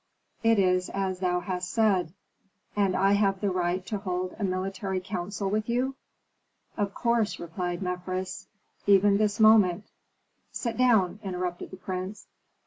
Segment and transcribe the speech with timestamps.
[0.41, 2.11] "It is as thou hast said."
[2.75, 5.93] "And I have the right to hold a military council with you?"
[6.75, 8.47] "Of course," replied Mefres.
[8.87, 9.85] "Even this moment"
[10.51, 12.25] "Sit down," interrupted the prince.